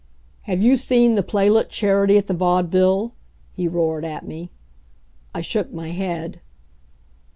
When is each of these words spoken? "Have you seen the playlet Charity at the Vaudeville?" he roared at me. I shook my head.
"Have 0.49 0.63
you 0.63 0.77
seen 0.77 1.13
the 1.13 1.21
playlet 1.21 1.69
Charity 1.69 2.17
at 2.17 2.25
the 2.25 2.33
Vaudeville?" 2.33 3.13
he 3.53 3.67
roared 3.67 4.03
at 4.03 4.25
me. 4.27 4.49
I 5.31 5.41
shook 5.41 5.71
my 5.71 5.89
head. 5.91 6.41